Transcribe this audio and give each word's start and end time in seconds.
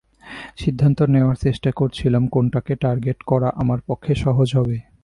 সিদ্ধন্ত 0.57 0.99
নেওয়ার 1.13 1.37
চেষ্টা 1.41 1.69
করছিলাম 1.71 2.23
কোনটাকে 2.27 2.73
টার্গেট 2.75 3.19
করা 3.21 3.49
আমার 3.61 3.79
পক্ষে 3.87 4.13
সহজ 4.15 4.49
হবে। 4.57 4.77